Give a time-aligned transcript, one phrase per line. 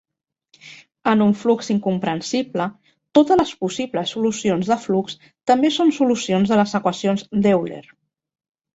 [1.11, 2.67] En un flux incomprensible,
[3.19, 5.21] totes les possibles solucions de flux
[5.53, 7.85] també són solucions de les equacions d'Euler.